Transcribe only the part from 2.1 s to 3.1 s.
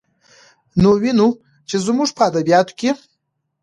په ادبياتو کې